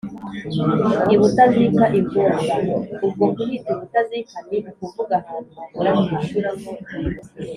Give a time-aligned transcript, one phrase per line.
[1.13, 2.55] i butazika: i rwoga
[3.05, 6.49] ubwo kuhita i butazika ni ukuvuga ahantu hahora hejuru